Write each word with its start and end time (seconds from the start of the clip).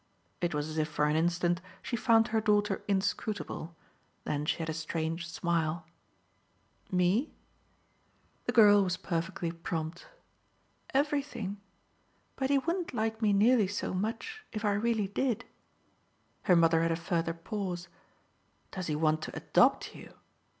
It 0.41 0.55
was 0.55 0.67
as 0.67 0.79
if 0.79 0.87
for 0.89 1.05
an 1.05 1.15
instant 1.15 1.61
she 1.83 1.95
found 1.95 2.29
her 2.29 2.41
daughter 2.41 2.81
inscrutable; 2.87 3.75
then 4.23 4.47
she 4.47 4.57
had 4.57 4.67
a 4.67 4.73
strange 4.73 5.27
smile. 5.29 5.85
"Me?" 6.91 7.35
The 8.45 8.51
girl 8.51 8.83
was 8.83 8.97
perfectly 8.97 9.51
prompt. 9.51 10.07
"Everything. 10.91 11.61
But 12.35 12.49
he 12.49 12.57
wouldn't 12.57 12.95
like 12.95 13.21
me 13.21 13.31
nearly 13.31 13.67
so 13.67 13.93
much 13.93 14.43
if 14.51 14.65
I 14.65 14.71
really 14.73 15.07
did." 15.07 15.45
Her 16.45 16.55
mother 16.55 16.81
had 16.81 16.91
a 16.91 16.95
further 16.95 17.35
pause. 17.35 17.87
"Does 18.71 18.87
he 18.87 18.95
want 18.95 19.21
to 19.21 19.35
ADOPT 19.37 19.95
you?" 19.95 20.13